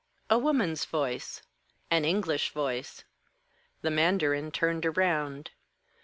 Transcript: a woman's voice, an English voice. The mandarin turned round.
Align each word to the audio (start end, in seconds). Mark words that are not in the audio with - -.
a 0.31 0.39
woman's 0.39 0.83
voice, 0.83 1.43
an 1.91 2.03
English 2.03 2.49
voice. 2.49 3.03
The 3.83 3.91
mandarin 3.91 4.49
turned 4.51 4.97
round. 4.97 5.51